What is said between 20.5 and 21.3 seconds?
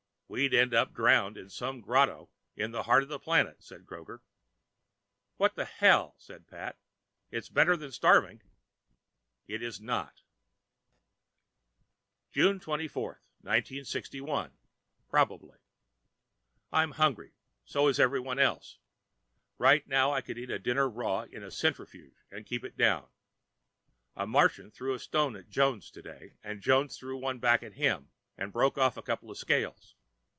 dinner raw,